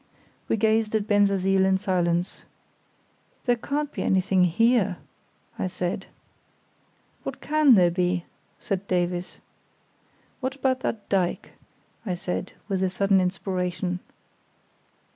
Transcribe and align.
We 0.49 0.57
gazed 0.57 0.95
at 0.95 1.05
Bensersiel 1.05 1.63
in 1.63 1.77
silence. 1.77 2.41
"There 3.45 3.55
can't 3.55 3.91
be 3.93 4.01
anything 4.01 4.45
here?" 4.45 4.97
I 5.59 5.67
said. 5.67 6.07
"What 7.21 7.39
can 7.39 7.75
there 7.75 7.91
be?" 7.91 8.25
said 8.59 8.87
Davies. 8.87 9.37
"What 10.39 10.55
about 10.55 10.79
that 10.79 11.07
dyke?" 11.07 11.51
I 12.03 12.15
said, 12.15 12.53
with 12.67 12.81
a 12.81 12.89
sudden 12.89 13.21
inspiration. 13.21 13.99